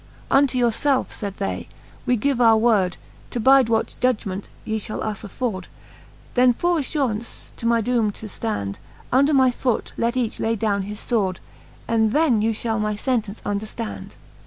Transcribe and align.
Unto 0.31 0.57
yourfelfe, 0.57 1.11
faid 1.11 1.37
they, 1.37 1.67
we 2.07 2.15
give 2.15 2.41
our 2.41 2.57
word, 2.57 2.97
To 3.29 3.39
bide 3.39 3.69
what 3.69 3.93
judement 3.99 4.49
ye 4.65 4.79
fhall 4.79 5.03
us 5.03 5.23
afford. 5.23 5.67
Then 6.33 6.53
for 6.53 6.79
affuraunce 6.79 7.55
to 7.57 7.67
my 7.67 7.83
doome 7.83 8.11
to 8.13 8.25
ftand. 8.25 8.77
Under 9.11 9.31
my 9.35 9.51
foote 9.51 9.93
let 9.97 10.17
each 10.17 10.39
lay 10.39 10.55
downe 10.55 10.81
his 10.87 10.97
fword. 11.01 11.37
And 11.87 12.13
then 12.13 12.41
you 12.41 12.49
fhall 12.51 12.81
my 12.81 12.95
fentence 12.95 13.41
underftand. 13.45 14.13